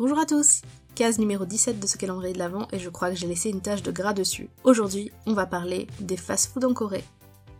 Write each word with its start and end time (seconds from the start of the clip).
Bonjour 0.00 0.18
à 0.18 0.24
tous 0.24 0.62
Case 0.94 1.18
numéro 1.18 1.44
17 1.44 1.78
de 1.78 1.86
ce 1.86 1.98
calendrier 1.98 2.32
de 2.32 2.38
l'Avent 2.38 2.66
et 2.72 2.78
je 2.78 2.88
crois 2.88 3.10
que 3.10 3.16
j'ai 3.16 3.26
laissé 3.26 3.50
une 3.50 3.60
tache 3.60 3.82
de 3.82 3.92
gras 3.92 4.14
dessus. 4.14 4.48
Aujourd'hui, 4.64 5.12
on 5.26 5.34
va 5.34 5.44
parler 5.44 5.88
des 6.00 6.16
fast-food 6.16 6.64
en 6.64 6.72
Corée. 6.72 7.04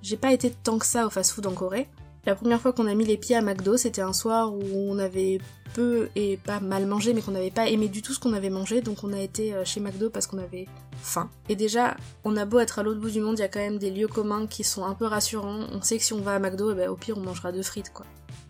J'ai 0.00 0.16
pas 0.16 0.32
été 0.32 0.50
tant 0.50 0.78
que 0.78 0.86
ça 0.86 1.06
au 1.06 1.10
fast-food 1.10 1.46
en 1.46 1.52
Corée. 1.52 1.86
La 2.24 2.34
première 2.34 2.58
fois 2.58 2.72
qu'on 2.72 2.86
a 2.86 2.94
mis 2.94 3.04
les 3.04 3.18
pieds 3.18 3.36
à 3.36 3.42
McDo, 3.42 3.76
c'était 3.76 4.00
un 4.00 4.14
soir 4.14 4.54
où 4.54 4.62
on 4.74 4.98
avait 4.98 5.38
peu 5.74 6.08
et 6.16 6.38
pas 6.38 6.60
mal 6.60 6.86
mangé, 6.86 7.12
mais 7.12 7.20
qu'on 7.20 7.32
n'avait 7.32 7.50
pas 7.50 7.68
aimé 7.68 7.88
du 7.88 8.00
tout 8.00 8.14
ce 8.14 8.18
qu'on 8.18 8.32
avait 8.32 8.48
mangé, 8.48 8.80
donc 8.80 9.04
on 9.04 9.12
a 9.12 9.20
été 9.20 9.52
euh, 9.52 9.66
chez 9.66 9.80
McDo 9.80 10.08
parce 10.08 10.26
qu'on 10.26 10.38
avait 10.38 10.66
faim. 11.02 11.28
Et 11.50 11.56
déjà, 11.56 11.94
on 12.24 12.38
a 12.38 12.46
beau 12.46 12.58
être 12.58 12.78
à 12.78 12.82
l'autre 12.82 13.00
bout 13.00 13.10
du 13.10 13.20
monde, 13.20 13.38
il 13.38 13.42
y 13.42 13.44
a 13.44 13.48
quand 13.48 13.60
même 13.60 13.76
des 13.76 13.90
lieux 13.90 14.08
communs 14.08 14.46
qui 14.46 14.64
sont 14.64 14.86
un 14.86 14.94
peu 14.94 15.04
rassurants. 15.04 15.66
On 15.72 15.82
sait 15.82 15.98
que 15.98 16.04
si 16.04 16.14
on 16.14 16.22
va 16.22 16.36
à 16.36 16.38
McDo, 16.38 16.72
eh 16.72 16.74
ben, 16.74 16.88
au 16.88 16.96
pire 16.96 17.18
on 17.18 17.20
mangera 17.20 17.52
deux 17.52 17.62
frites 17.62 17.92
quoi. 17.92 18.06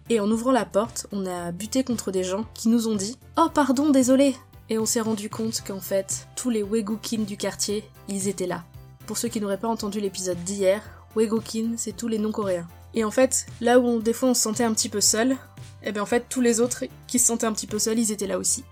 Et 0.09 0.21
en 0.21 0.31
ouvrant 0.31 0.53
la 0.53 0.65
porte, 0.65 1.07
on 1.13 1.27
a 1.27 1.53
buté 1.53 1.85
contre 1.85 2.11
des 2.11 2.25
gens 2.25 2.45
qui 2.55 2.69
nous 2.69 2.89
ont 2.89 2.97
dit 2.97 3.19
Oh 3.37 3.49
pardon, 3.53 3.91
désolé 3.91 4.35
Et 4.69 4.79
on 4.79 4.87
s'est 4.87 5.01
rendu 5.01 5.31
compte 5.31 5.63
qu'en 5.67 5.81
fait, 5.81 6.27
tous 6.37 6.51
les 6.51 6.63
Wegukin 6.63 7.23
du 7.23 7.37
quartier, 7.37 7.85
ils 8.09 8.29
étaient 8.29 8.47
là. 8.47 8.65
Pour 9.07 9.19
ceux 9.19 9.29
qui 9.29 9.41
n'auraient 9.41 9.59
pas 9.59 9.69
entendu 9.69 10.01
l'épisode 10.01 10.43
d'hier, 10.45 10.83
Wegukin, 11.17 11.73
c'est 11.77 11.97
tous 11.97 12.09
les 12.09 12.19
non-coréens. 12.19 12.69
Et 12.95 13.05
en 13.05 13.11
fait, 13.11 13.47
là 13.61 13.79
où 13.79 13.87
on, 13.87 13.99
des 13.99 14.13
fois 14.13 14.31
on 14.31 14.35
se 14.35 14.43
sentait 14.43 14.65
un 14.65 14.73
petit 14.73 14.89
peu 14.89 15.01
seul, 15.01 15.37
et 15.83 15.93
bien 15.93 16.03
en 16.03 16.07
fait 16.07 16.27
tous 16.29 16.41
les 16.41 16.61
autres 16.61 16.85
qui 17.07 17.19
se 17.19 17.27
sentaient 17.27 17.47
un 17.47 17.53
petit 17.53 17.67
peu 17.67 17.79
seuls, 17.79 17.99
ils 17.99 18.13
étaient 18.13 18.27
là 18.27 18.39
aussi. 18.39 18.65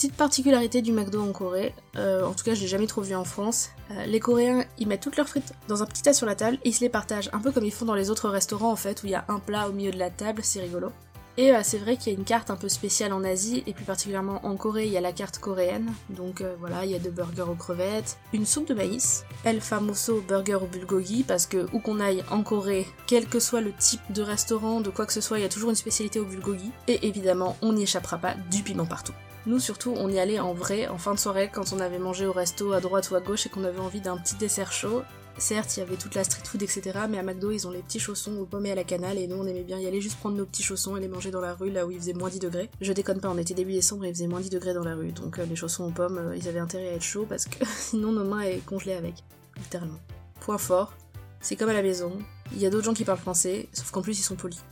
Petite 0.00 0.16
particularité 0.16 0.80
du 0.80 0.92
McDo 0.92 1.20
en 1.20 1.30
Corée, 1.30 1.74
euh, 1.96 2.24
en 2.24 2.32
tout 2.32 2.42
cas 2.42 2.54
je 2.54 2.62
l'ai 2.62 2.68
jamais 2.68 2.86
trop 2.86 3.02
vu 3.02 3.14
en 3.14 3.24
France, 3.24 3.68
euh, 3.90 4.06
les 4.06 4.18
Coréens 4.18 4.64
ils 4.78 4.88
mettent 4.88 5.02
toutes 5.02 5.18
leurs 5.18 5.28
frites 5.28 5.52
dans 5.68 5.82
un 5.82 5.86
petit 5.86 6.00
tas 6.00 6.14
sur 6.14 6.24
la 6.24 6.34
table 6.34 6.56
et 6.64 6.70
ils 6.70 6.72
se 6.72 6.80
les 6.80 6.88
partagent, 6.88 7.28
un 7.34 7.38
peu 7.38 7.52
comme 7.52 7.66
ils 7.66 7.70
font 7.70 7.84
dans 7.84 7.94
les 7.94 8.08
autres 8.08 8.30
restaurants 8.30 8.72
en 8.72 8.76
fait, 8.76 9.02
où 9.02 9.06
il 9.08 9.12
y 9.12 9.14
a 9.14 9.26
un 9.28 9.38
plat 9.38 9.68
au 9.68 9.72
milieu 9.72 9.90
de 9.90 9.98
la 9.98 10.08
table, 10.08 10.40
c'est 10.42 10.62
rigolo. 10.62 10.90
Et 11.36 11.54
euh, 11.54 11.60
c'est 11.62 11.76
vrai 11.76 11.98
qu'il 11.98 12.14
y 12.14 12.16
a 12.16 12.18
une 12.18 12.24
carte 12.24 12.50
un 12.50 12.56
peu 12.56 12.70
spéciale 12.70 13.12
en 13.12 13.22
Asie, 13.24 13.62
et 13.66 13.74
plus 13.74 13.84
particulièrement 13.84 14.40
en 14.42 14.56
Corée, 14.56 14.86
il 14.86 14.90
y 14.90 14.96
a 14.96 15.02
la 15.02 15.12
carte 15.12 15.38
coréenne. 15.38 15.92
Donc 16.08 16.42
voilà, 16.60 16.86
il 16.86 16.92
y 16.92 16.94
a 16.94 16.98
deux 16.98 17.10
burgers 17.10 17.50
aux 17.50 17.54
crevettes, 17.54 18.16
une 18.32 18.46
soupe 18.46 18.68
de 18.68 18.72
maïs, 18.72 19.26
El 19.44 19.60
Famoso 19.60 20.22
burger 20.26 20.54
au 20.62 20.66
bulgogi, 20.66 21.24
parce 21.24 21.44
que 21.44 21.66
où 21.74 21.78
qu'on 21.78 22.00
aille 22.00 22.24
en 22.30 22.42
Corée, 22.42 22.86
quel 23.06 23.26
que 23.26 23.38
soit 23.38 23.60
le 23.60 23.74
type 23.74 24.00
de 24.08 24.22
restaurant, 24.22 24.80
de 24.80 24.88
quoi 24.88 25.04
que 25.04 25.12
ce 25.12 25.20
soit, 25.20 25.38
il 25.38 25.42
y 25.42 25.46
a 25.46 25.50
toujours 25.50 25.68
une 25.68 25.76
spécialité 25.76 26.20
au 26.20 26.24
bulgogi. 26.24 26.72
Et 26.88 27.06
évidemment, 27.06 27.58
on 27.60 27.74
n'y 27.74 27.82
échappera 27.82 28.16
pas, 28.16 28.34
du 28.50 28.62
piment 28.62 28.86
partout. 28.86 29.12
Nous 29.46 29.58
surtout, 29.58 29.94
on 29.96 30.10
y 30.10 30.18
allait 30.18 30.38
en 30.38 30.52
vrai, 30.52 30.86
en 30.88 30.98
fin 30.98 31.14
de 31.14 31.18
soirée, 31.18 31.50
quand 31.52 31.72
on 31.72 31.80
avait 31.80 31.98
mangé 31.98 32.26
au 32.26 32.32
resto 32.32 32.72
à 32.72 32.80
droite 32.80 33.10
ou 33.10 33.14
à 33.14 33.20
gauche 33.20 33.46
et 33.46 33.48
qu'on 33.48 33.64
avait 33.64 33.78
envie 33.78 34.00
d'un 34.00 34.16
petit 34.18 34.34
dessert 34.34 34.72
chaud. 34.72 35.02
Certes, 35.38 35.76
il 35.76 35.80
y 35.80 35.82
avait 35.82 35.96
toute 35.96 36.14
la 36.14 36.24
street 36.24 36.42
food, 36.44 36.62
etc. 36.62 36.82
Mais 37.08 37.18
à 37.18 37.22
McDo, 37.22 37.50
ils 37.50 37.66
ont 37.66 37.70
les 37.70 37.80
petits 37.80 37.98
chaussons 37.98 38.36
aux 38.36 38.44
pommes 38.44 38.66
et 38.66 38.72
à 38.72 38.74
la 38.74 38.84
cannelle, 38.84 39.16
et 39.16 39.26
nous, 39.26 39.36
on 39.36 39.46
aimait 39.46 39.62
bien 39.62 39.78
y 39.78 39.86
aller 39.86 40.02
juste 40.02 40.18
prendre 40.18 40.36
nos 40.36 40.44
petits 40.44 40.62
chaussons 40.62 40.96
et 40.96 41.00
les 41.00 41.08
manger 41.08 41.30
dans 41.30 41.40
la 41.40 41.54
rue, 41.54 41.70
là 41.70 41.86
où 41.86 41.90
il 41.90 41.98
faisait 41.98 42.12
moins 42.12 42.28
10 42.28 42.40
degrés. 42.40 42.68
Je 42.82 42.92
déconne 42.92 43.20
pas, 43.20 43.30
on 43.30 43.38
était 43.38 43.54
début 43.54 43.72
décembre 43.72 44.04
et 44.04 44.08
il 44.08 44.14
faisait 44.14 44.26
moins 44.26 44.40
10 44.40 44.50
degrés 44.50 44.74
dans 44.74 44.84
la 44.84 44.94
rue, 44.94 45.12
donc 45.12 45.38
euh, 45.38 45.46
les 45.46 45.56
chaussons 45.56 45.84
aux 45.84 45.90
pommes, 45.90 46.18
euh, 46.18 46.36
ils 46.36 46.46
avaient 46.46 46.58
intérêt 46.58 46.88
à 46.88 46.92
être 46.92 47.02
chauds 47.02 47.24
parce 47.26 47.46
que 47.46 47.64
sinon 47.76 48.12
nos 48.12 48.24
mains 48.24 48.42
étaient 48.42 48.58
congelées 48.58 48.92
avec, 48.92 49.14
littéralement. 49.56 50.00
Point 50.40 50.58
fort, 50.58 50.92
c'est 51.40 51.56
comme 51.56 51.70
à 51.70 51.74
la 51.74 51.82
maison, 51.82 52.12
il 52.52 52.60
y 52.60 52.66
a 52.66 52.70
d'autres 52.70 52.84
gens 52.84 52.94
qui 52.94 53.04
parlent 53.04 53.18
français, 53.18 53.68
sauf 53.72 53.90
qu'en 53.92 54.02
plus 54.02 54.18
ils 54.18 54.22
sont 54.22 54.36
polis. 54.36 54.62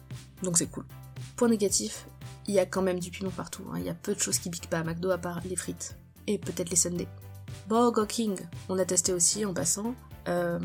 Donc 0.42 0.58
c'est 0.58 0.70
cool. 0.70 0.84
Point 1.36 1.48
négatif, 1.48 2.04
il 2.48 2.54
y 2.54 2.58
a 2.58 2.66
quand 2.66 2.82
même 2.82 2.98
du 2.98 3.10
piment 3.10 3.30
partout. 3.30 3.62
hein. 3.70 3.76
Il 3.78 3.84
y 3.84 3.90
a 3.90 3.94
peu 3.94 4.14
de 4.14 4.18
choses 4.18 4.38
qui 4.38 4.50
piquent 4.50 4.70
pas 4.70 4.78
à 4.78 4.84
McDo 4.84 5.10
à 5.10 5.18
part 5.18 5.40
les 5.48 5.54
frites. 5.54 5.96
Et 6.26 6.38
peut-être 6.38 6.70
les 6.70 6.76
sundaes. 6.76 7.06
Burger 7.68 8.06
King, 8.08 8.36
on 8.68 8.78
a 8.78 8.84
testé 8.84 9.12
aussi 9.12 9.44
en 9.44 9.52
passant. 9.52 9.94
Euh, 10.28 10.58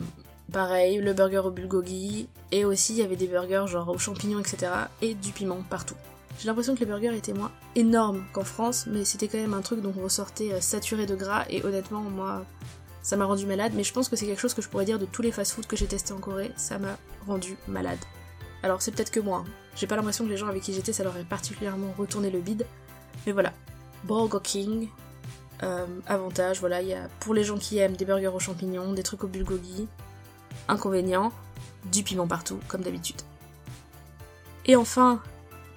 pareil, 0.51 0.97
le 0.99 1.13
burger 1.13 1.39
au 1.39 1.51
bulgogi. 1.51 2.29
Et 2.51 2.63
aussi, 2.65 2.93
il 2.93 2.99
y 2.99 3.01
avait 3.03 3.17
des 3.17 3.27
burgers 3.27 3.65
genre 3.67 3.89
aux 3.89 3.97
champignons, 3.97 4.39
etc. 4.39 4.71
Et 5.01 5.13
du 5.13 5.31
piment 5.31 5.61
partout. 5.69 5.95
J'ai 6.39 6.47
l'impression 6.47 6.73
que 6.73 6.79
les 6.79 6.85
burgers 6.85 7.15
étaient 7.15 7.33
moins 7.33 7.51
énormes 7.75 8.23
qu'en 8.33 8.43
France, 8.43 8.85
mais 8.87 9.05
c'était 9.05 9.27
quand 9.27 9.37
même 9.37 9.53
un 9.53 9.61
truc 9.61 9.81
dont 9.81 9.93
on 9.97 10.03
ressortait 10.03 10.53
euh, 10.53 10.61
saturé 10.61 11.05
de 11.05 11.15
gras. 11.15 11.45
Et 11.49 11.63
honnêtement, 11.63 12.01
moi, 12.01 12.45
ça 13.01 13.17
m'a 13.17 13.25
rendu 13.25 13.45
malade. 13.45 13.73
Mais 13.75 13.83
je 13.83 13.91
pense 13.93 14.07
que 14.07 14.15
c'est 14.15 14.25
quelque 14.25 14.41
chose 14.41 14.53
que 14.53 14.61
je 14.61 14.69
pourrais 14.69 14.85
dire 14.85 14.99
de 14.99 15.05
tous 15.05 15.21
les 15.21 15.31
fast-food 15.33 15.67
que 15.67 15.75
j'ai 15.75 15.87
testés 15.87 16.13
en 16.13 16.19
Corée. 16.19 16.51
Ça 16.55 16.79
m'a 16.79 16.97
rendu 17.27 17.57
malade. 17.67 17.99
Alors 18.63 18.81
c'est 18.81 18.91
peut-être 18.91 19.11
que 19.11 19.19
moi. 19.19 19.43
hein. 19.45 19.51
J'ai 19.75 19.87
pas 19.87 19.95
l'impression 19.95 20.23
que 20.25 20.29
les 20.29 20.37
gens 20.37 20.47
avec 20.47 20.63
qui 20.63 20.73
j'étais, 20.73 20.93
ça 20.93 21.03
leur 21.03 21.15
ait 21.17 21.23
particulièrement 21.23 21.93
retourné 21.97 22.29
le 22.29 22.39
bide. 22.39 22.65
Mais 23.25 23.31
voilà. 23.31 23.53
Burger 24.03 24.39
King. 24.41 24.89
Euh, 25.61 25.85
avantage, 26.07 26.59
voilà, 26.59 26.81
il 26.81 26.89
y 26.89 26.93
a 26.93 27.07
pour 27.19 27.33
les 27.33 27.43
gens 27.43 27.57
qui 27.57 27.77
aiment 27.77 27.95
des 27.95 28.05
burgers 28.05 28.27
aux 28.27 28.39
champignons, 28.39 28.91
des 28.93 29.03
trucs 29.03 29.23
au 29.23 29.27
bulgogi. 29.27 29.87
Inconvénient, 30.67 31.31
du 31.91 32.03
piment 32.03 32.27
partout, 32.27 32.59
comme 32.67 32.81
d'habitude. 32.81 33.21
Et 34.65 34.75
enfin, 34.75 35.21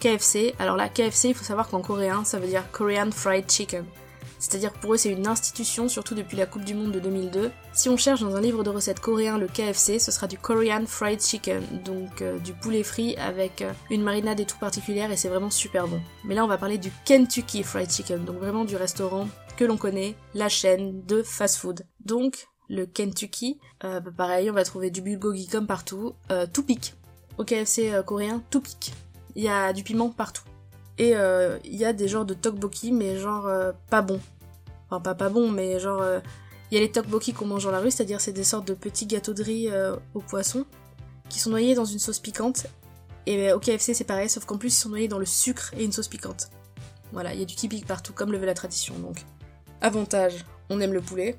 KFC. 0.00 0.54
Alors 0.58 0.76
là, 0.76 0.88
KFC, 0.88 1.28
il 1.28 1.34
faut 1.34 1.44
savoir 1.44 1.68
qu'en 1.68 1.82
coréen, 1.82 2.24
ça 2.24 2.38
veut 2.38 2.46
dire 2.46 2.64
Korean 2.72 3.10
Fried 3.10 3.50
Chicken. 3.50 3.84
C'est-à-dire 4.38 4.72
que 4.72 4.78
pour 4.78 4.94
eux, 4.94 4.96
c'est 4.96 5.10
une 5.10 5.26
institution, 5.26 5.88
surtout 5.88 6.14
depuis 6.14 6.36
la 6.36 6.46
Coupe 6.46 6.64
du 6.64 6.74
Monde 6.74 6.92
de 6.92 7.00
2002. 7.00 7.50
Si 7.72 7.88
on 7.88 7.96
cherche 7.96 8.20
dans 8.20 8.34
un 8.36 8.40
livre 8.40 8.62
de 8.62 8.70
recettes 8.70 9.00
coréen 9.00 9.38
le 9.38 9.48
KFC, 9.48 9.98
ce 9.98 10.12
sera 10.12 10.26
du 10.26 10.38
Korean 10.38 10.84
Fried 10.86 11.20
Chicken, 11.20 11.62
donc 11.84 12.22
euh, 12.22 12.38
du 12.38 12.52
poulet 12.52 12.82
frit 12.82 13.16
avec 13.16 13.62
euh, 13.62 13.72
une 13.90 14.02
marinade 14.02 14.40
et 14.40 14.46
tout 14.46 14.58
particulière, 14.58 15.10
et 15.10 15.16
c'est 15.16 15.28
vraiment 15.28 15.50
super 15.50 15.88
bon. 15.88 16.00
Mais 16.24 16.34
là, 16.34 16.44
on 16.44 16.48
va 16.48 16.58
parler 16.58 16.78
du 16.78 16.90
Kentucky 17.04 17.62
Fried 17.62 17.90
Chicken, 17.90 18.24
donc 18.24 18.36
vraiment 18.36 18.64
du 18.64 18.76
restaurant 18.76 19.28
que 19.56 19.64
l'on 19.64 19.76
connaît, 19.76 20.14
la 20.34 20.48
chaîne 20.48 21.04
de 21.06 21.22
fast-food. 21.22 21.86
Donc, 22.04 22.46
le 22.68 22.84
Kentucky, 22.84 23.58
euh, 23.84 24.00
bah, 24.00 24.10
pareil, 24.16 24.50
on 24.50 24.54
va 24.54 24.64
trouver 24.64 24.90
du 24.90 25.00
bulgogi 25.00 25.46
comme 25.46 25.66
partout, 25.66 26.14
tout 26.52 26.62
pique. 26.62 26.94
Au 27.38 27.44
KFC 27.44 27.92
coréen, 28.04 28.42
tout 28.50 28.60
pique. 28.60 28.92
Il 29.34 29.42
y 29.42 29.48
a 29.48 29.72
du 29.72 29.82
piment 29.82 30.08
partout. 30.08 30.44
Et 30.98 31.14
euh, 31.16 31.58
il 31.64 31.76
y 31.76 31.84
a 31.84 31.92
des 31.92 32.08
genres 32.08 32.24
de 32.24 32.34
tteokbokki, 32.34 32.92
mais 32.92 33.16
genre 33.18 33.46
euh, 33.46 33.72
pas 33.90 34.02
bon. 34.02 34.20
Enfin, 34.88 35.00
pas 35.00 35.14
pas 35.14 35.28
bon, 35.28 35.50
mais 35.50 35.78
genre... 35.78 36.00
euh, 36.00 36.20
Il 36.70 36.74
y 36.74 36.78
a 36.78 36.80
les 36.80 36.88
tteokbokki 36.90 37.32
qu'on 37.32 37.46
mange 37.46 37.64
dans 37.64 37.70
la 37.70 37.80
rue, 37.80 37.90
c'est-à-dire 37.90 38.20
c'est 38.20 38.32
des 38.32 38.44
sortes 38.44 38.66
de 38.66 38.74
petits 38.74 39.06
gâteaux 39.06 39.34
de 39.34 39.42
riz 39.42 39.68
euh, 39.70 39.96
au 40.14 40.20
poisson, 40.20 40.64
qui 41.28 41.38
sont 41.38 41.50
noyés 41.50 41.74
dans 41.74 41.84
une 41.84 41.98
sauce 41.98 42.18
piquante. 42.18 42.66
Et 43.26 43.50
euh, 43.50 43.56
au 43.56 43.60
KFC 43.60 43.92
c'est 43.94 44.04
pareil, 44.04 44.30
sauf 44.30 44.44
qu'en 44.46 44.56
plus 44.56 44.68
ils 44.68 44.80
sont 44.80 44.88
noyés 44.88 45.08
dans 45.08 45.18
le 45.18 45.26
sucre 45.26 45.72
et 45.76 45.84
une 45.84 45.92
sauce 45.92 46.08
piquante. 46.08 46.48
Voilà, 47.12 47.34
il 47.34 47.40
y 47.40 47.42
a 47.42 47.46
du 47.46 47.54
typique 47.54 47.86
partout, 47.86 48.12
comme 48.12 48.32
le 48.32 48.38
veut 48.38 48.46
la 48.46 48.54
tradition 48.54 48.94
donc. 48.98 49.24
Avantage, 49.80 50.44
on 50.70 50.80
aime 50.80 50.92
le 50.92 51.00
poulet. 51.00 51.36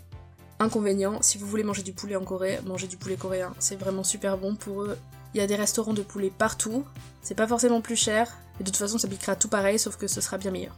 Inconvénient, 0.60 1.22
si 1.22 1.38
vous 1.38 1.46
voulez 1.48 1.64
manger 1.64 1.84
du 1.84 1.94
poulet 1.94 2.16
en 2.16 2.24
Corée, 2.24 2.60
mangez 2.66 2.88
du 2.88 2.98
poulet 2.98 3.16
coréen. 3.16 3.54
C'est 3.60 3.76
vraiment 3.76 4.04
super 4.04 4.38
bon 4.38 4.56
pour 4.56 4.84
eux. 4.84 4.98
Il 5.38 5.42
y 5.42 5.44
a 5.44 5.48
des 5.48 5.56
restaurants 5.56 5.94
de 5.94 6.02
poulet 6.02 6.32
partout. 6.36 6.84
C'est 7.22 7.36
pas 7.36 7.46
forcément 7.46 7.80
plus 7.80 7.96
cher. 7.96 8.28
Et 8.60 8.64
de 8.64 8.70
toute 8.72 8.78
façon, 8.78 8.98
ça 8.98 9.08
piquera 9.08 9.36
tout 9.36 9.50
pareil, 9.50 9.78
sauf 9.78 9.96
que 9.96 10.08
ce 10.08 10.20
sera 10.20 10.40
bien 10.40 10.50
meilleur. 10.50 10.74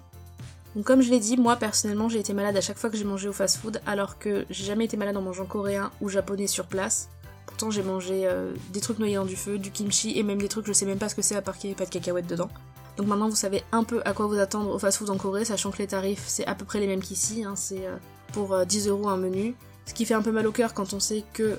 Donc 0.76 0.84
comme 0.84 1.02
je 1.02 1.10
l'ai 1.10 1.22
dit, 1.22 1.38
moi 1.38 1.56
personnellement, 1.56 2.10
j'ai 2.10 2.20
été 2.20 2.34
malade 2.34 2.58
à 2.58 2.60
chaque 2.60 2.78
fois 2.78 2.90
que 2.90 2.98
j'ai 2.98 3.06
mangé 3.06 3.30
au 3.30 3.32
fast-food, 3.32 3.80
alors 3.88 4.20
que 4.20 4.46
j'ai 4.50 4.66
jamais 4.66 4.84
été 4.84 4.98
malade 4.98 5.16
en 5.16 5.22
mangeant 5.22 5.46
coréen 5.46 5.92
ou 6.02 6.10
japonais 6.10 6.48
sur 6.48 6.66
place. 6.66 7.08
Pourtant, 7.46 7.72
j'ai 7.72 7.84
mangé 7.84 8.28
euh, 8.28 8.52
des 8.74 8.82
trucs 8.82 9.00
noyés 9.00 9.16
dans 9.16 9.24
du 9.24 9.38
feu, 9.38 9.58
du 9.58 9.72
kimchi 9.72 10.20
et 10.20 10.24
même 10.24 10.40
des 10.40 10.50
trucs 10.50 10.68
je 10.68 10.74
sais 10.74 10.86
même 10.86 11.00
pas 11.00 11.08
ce 11.08 11.16
que 11.16 11.22
c'est 11.22 11.38
à 11.38 11.42
part 11.42 11.58
qu'il 11.58 11.70
n'y 11.70 11.72
ait 11.72 11.78
pas 11.78 11.86
de 11.86 11.90
cacahuètes 11.90 12.28
dedans. 12.28 12.50
Donc 12.98 13.08
maintenant, 13.08 13.30
vous 13.30 13.38
savez 13.38 13.64
un 13.72 13.86
peu 13.86 14.02
à 14.04 14.12
quoi 14.12 14.28
vous 14.28 14.40
attendre 14.40 14.76
au 14.76 14.78
fast-food 14.78 15.10
en 15.10 15.16
Corée, 15.16 15.46
sachant 15.46 15.72
que 15.72 15.78
les 15.78 15.88
tarifs 15.88 16.26
c'est 16.28 16.46
à 16.48 16.54
peu 16.54 16.66
près 16.66 16.82
les 16.82 16.88
mêmes 16.88 17.02
qu'ici. 17.02 17.46
hein, 17.46 17.54
c'est 17.56 17.88
euh, 17.88 17.96
pour 18.34 18.54
euh, 18.54 18.66
10 18.66 18.90
euros 18.90 19.08
un 19.08 19.16
menu. 19.16 19.56
Ce 19.86 19.94
qui 19.94 20.04
fait 20.04 20.16
un 20.16 20.22
peu 20.22 20.34
mal 20.34 20.46
au 20.46 20.52
cœur 20.52 20.74
quand 20.74 20.92
on 20.94 21.00
sait 21.00 21.24
que 21.32 21.58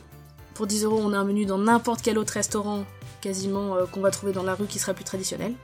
pour 0.54 0.66
10 0.66 0.84
euros 0.84 1.00
on 1.02 1.12
a 1.12 1.18
un 1.18 1.24
menu 1.24 1.46
dans 1.46 1.58
n'importe 1.58 2.02
quel 2.02 2.18
autre 2.18 2.32
restaurant 2.34 2.84
quasiment 3.20 3.76
euh, 3.76 3.86
qu'on 3.86 4.00
va 4.00 4.10
trouver 4.10 4.32
dans 4.32 4.42
la 4.42 4.54
rue 4.54 4.66
qui 4.66 4.78
sera 4.78 4.94
plus 4.94 5.04
traditionnel. 5.04 5.54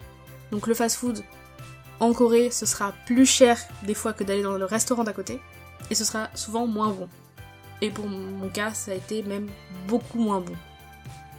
Donc 0.51 0.67
le 0.67 0.75
fast-food 0.75 1.23
en 2.01 2.13
Corée 2.13 2.51
ce 2.51 2.67
sera 2.67 2.93
plus 3.07 3.27
cher 3.27 3.59
des 3.85 3.95
fois 3.95 4.13
que 4.13 4.25
d'aller 4.25 4.43
dans 4.43 4.57
le 4.57 4.65
restaurant 4.65 5.05
d'à 5.05 5.13
côté 5.13 5.41
et 5.91 5.95
ce 5.95 6.05
sera 6.05 6.29
souvent 6.35 6.67
moins 6.67 6.91
bon. 6.91 7.09
Et 7.83 7.91
pour 7.91 8.07
mon 8.07 8.49
cas 8.49 8.75
ça 8.75 8.93
a 8.93 8.95
été 8.95 9.23
même 9.23 9.49
beaucoup 9.89 10.19
moins 10.19 10.41
bon. 10.41 10.55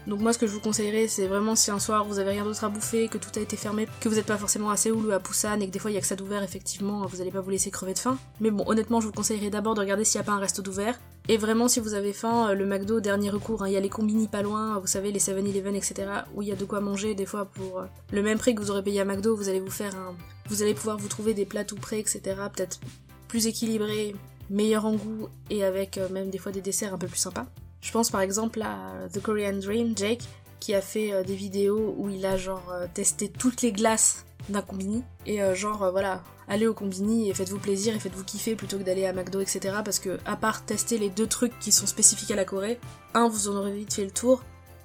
Donc 0.08 0.22
moi 0.22 0.32
ce 0.32 0.38
que 0.38 0.48
je 0.48 0.54
vous 0.54 0.62
conseillerais 0.62 1.08
c'est 1.08 1.28
vraiment 1.28 1.56
si 1.56 1.70
un 1.70 1.80
soir 1.80 2.06
vous 2.06 2.20
avez 2.20 2.32
rien 2.32 2.46
d'autre 2.46 2.64
à 2.64 2.70
bouffer, 2.70 3.10
que 3.10 3.18
tout 3.18 3.30
a 3.36 3.40
été 3.42 3.58
fermé, 3.58 3.88
que 4.00 4.08
vous 4.08 4.16
n'êtes 4.16 4.26
pas 4.26 4.38
forcément 4.38 4.70
à 4.70 4.78
Séoul 4.78 5.06
ou 5.06 5.12
à 5.12 5.20
Busan 5.20 5.60
et 5.60 5.68
que 5.68 5.72
des 5.72 5.80
fois 5.80 5.92
il 5.92 5.96
y 5.96 5.98
a 5.98 6.02
que 6.02 6.08
ça 6.08 6.16
d'ouvert 6.16 6.44
effectivement, 6.44 7.06
vous 7.06 7.22
allez 7.22 7.32
pas 7.32 7.42
vous 7.42 7.50
laisser 7.50 7.72
crever 7.72 7.94
de 7.94 8.00
faim. 8.00 8.18
Mais 8.40 8.50
bon 8.50 8.64
honnêtement 8.68 9.02
je 9.02 9.08
vous 9.08 9.14
conseillerais 9.14 9.50
d'abord 9.50 9.76
de 9.76 9.82
regarder 9.82 10.06
s'il 10.06 10.20
n'y 10.20 10.26
a 10.26 10.26
pas 10.26 10.34
un 10.34 10.40
resto 10.40 10.62
d'ouvert. 10.62 10.98
Et 11.30 11.38
vraiment 11.38 11.68
si 11.68 11.82
vous 11.82 11.94
avez 11.94 12.14
faim, 12.14 12.50
euh, 12.50 12.54
le 12.54 12.66
McDo 12.66 13.02
dernier 13.02 13.30
recours, 13.30 13.64
hein, 13.64 13.68
il 13.68 13.74
y 13.74 13.78
a 13.78 13.82
les 13.82 13.90
combini 13.90 14.28
pas 14.28 14.42
loin, 14.42 14.80
vous 14.80 14.88
savez 14.88 15.12
les 15.12 15.20
7-Eleven 15.20 15.76
etc. 15.76 16.06
où 16.34 16.42
il 16.42 16.48
y 16.48 16.52
a 16.54 16.56
de 16.56 16.64
quoi 16.64 16.80
manger 16.80 17.16
des 17.16 17.26
fois 17.26 17.46
pour 17.46 17.80
euh, 17.80 17.86
le 18.14 18.24
même 18.24 18.38
prix 18.38 18.56
que 18.56 18.62
vous 18.62 18.72
aurez 18.72 18.82
payé 18.82 19.02
à 19.02 19.06
McDo, 19.06 19.36
vous 19.36 19.50
allez 19.50 19.60
vous 19.60 19.70
faire 19.70 19.94
un... 19.96 20.16
Vous 20.48 20.64
allez 20.64 20.74
pouvoir 20.74 20.98
vous 20.98 21.10
trouver 21.10 21.34
des 21.34 21.46
plats 21.46 21.66
tout 21.66 21.76
prêts 21.76 22.00
etc. 22.00 22.22
Peut-être 22.56 22.80
plus 23.28 23.48
équilibrés, 23.48 24.16
meilleurs 24.50 24.86
en 24.86 24.94
goût 24.94 25.28
et 25.50 25.66
avec 25.66 25.98
euh, 25.98 26.08
même 26.10 26.30
des 26.30 26.38
fois 26.38 26.54
des 26.54 26.62
desserts 26.62 26.94
un 26.94 26.98
peu 26.98 27.08
plus 27.08 27.20
sympas. 27.20 27.46
Je 27.82 27.92
pense 27.92 28.10
par 28.10 28.22
exemple 28.22 28.62
à 28.62 29.10
The 29.12 29.22
Korean 29.22 29.58
Dream, 29.62 29.98
Jake, 29.98 30.24
qui 30.60 30.74
a 30.74 30.82
fait 30.82 31.14
euh, 31.14 31.24
des 31.24 31.36
vidéos 31.36 31.96
où 31.98 32.10
il 32.10 32.26
a 32.26 32.38
genre 32.38 32.72
euh, 32.72 32.88
testé 32.94 33.30
toutes 33.30 33.62
les 33.62 33.72
glaces 33.72 34.26
d'un 34.50 34.62
combini. 34.62 35.04
Et 35.26 35.42
euh, 35.42 35.56
genre 35.56 35.92
voilà, 35.92 36.24
allez 36.48 36.68
au 36.68 36.74
combini 36.74 37.30
et 37.30 37.34
faites-vous 37.34 37.60
plaisir 37.60 37.96
et 37.96 38.00
faites-vous 38.00 38.24
kiffer 38.24 38.56
plutôt 38.56 38.78
que 38.78 38.84
d'aller 38.84 39.06
à 39.06 39.14
McDo, 39.14 39.42
etc. 39.42 39.78
Parce 39.84 40.00
que 40.00 40.20
à 40.26 40.36
part 40.36 40.66
tester 40.66 40.98
les 40.98 41.10
deux 41.10 41.28
trucs 41.28 41.58
qui 41.60 41.72
sont 41.72 41.88
spécifiques 41.88 42.32
à 42.32 42.36
la 42.36 42.46
Corée, 42.46 42.80
un, 43.14 43.28
vous 43.28 43.50
en 43.50 43.56
aurez 43.56 43.74
vite 43.74 43.94
fait 43.94 44.06
le 44.06 44.12
tour. 44.12 44.44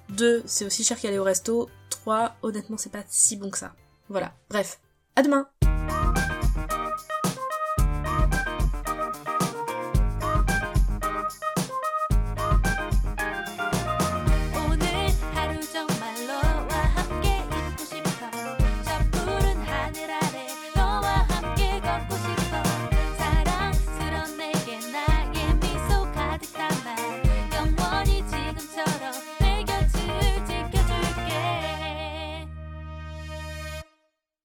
Deux, 0.09 0.43
c'est 0.45 0.65
aussi 0.65 0.83
cher 0.83 0.99
qu'aller 0.99 1.19
au 1.19 1.23
resto. 1.23 1.69
Trois, 1.89 2.35
honnêtement, 2.41 2.77
c'est 2.77 2.91
pas 2.91 3.03
si 3.07 3.37
bon 3.37 3.49
que 3.49 3.57
ça. 3.57 3.73
Voilà. 4.09 4.33
Bref. 4.49 4.79
À 5.15 5.21
demain 5.21 5.47